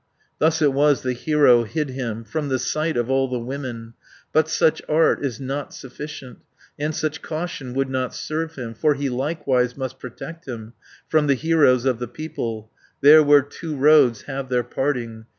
[0.39, 3.93] 240 Thus it was the hero hid him From the sight of all the women,
[4.33, 6.39] But such art is not sufficient,
[6.79, 10.73] And such caution would not serve him, For he likewise must protect him
[11.07, 15.27] From the heroes of the people, There where two roads have their parting.